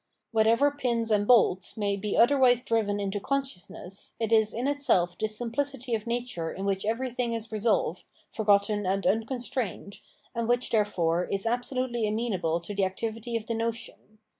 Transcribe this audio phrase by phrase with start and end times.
[0.31, 5.37] Whatever pins and bolts may be otherwise driven into consciousness, it is in itself this
[5.37, 9.99] simplicity of nature in which everything is resolved, forgotten and unconstrained,
[10.33, 14.17] and which, therefore, is absolutely amenable to the activity of the notion.